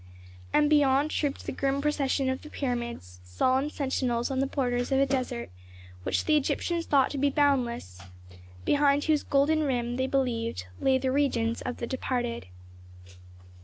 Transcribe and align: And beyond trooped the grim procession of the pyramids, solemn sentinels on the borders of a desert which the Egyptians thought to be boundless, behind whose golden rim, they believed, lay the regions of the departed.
And 0.51 0.67
beyond 0.67 1.11
trooped 1.11 1.45
the 1.45 1.51
grim 1.51 1.79
procession 1.79 2.27
of 2.27 2.41
the 2.41 2.49
pyramids, 2.49 3.19
solemn 3.23 3.69
sentinels 3.69 4.31
on 4.31 4.39
the 4.39 4.47
borders 4.47 4.91
of 4.91 4.97
a 4.97 5.05
desert 5.05 5.51
which 6.01 6.25
the 6.25 6.35
Egyptians 6.35 6.87
thought 6.87 7.11
to 7.11 7.19
be 7.19 7.29
boundless, 7.29 8.01
behind 8.65 9.03
whose 9.03 9.21
golden 9.21 9.61
rim, 9.61 9.97
they 9.97 10.07
believed, 10.07 10.65
lay 10.79 10.97
the 10.97 11.11
regions 11.11 11.61
of 11.61 11.77
the 11.77 11.85
departed. 11.85 12.47